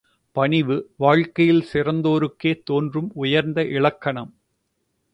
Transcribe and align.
பணிவு, 0.35 0.91
வாழ்க்கையில் 0.97 1.65
சிறந்தோருக்கே 1.73 2.53
தோன்றும் 2.63 3.11
உயர்ந்த 3.13 3.65
இலக்கணம். 3.65 4.31